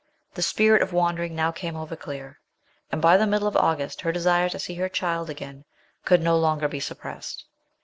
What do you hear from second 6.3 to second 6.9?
longer be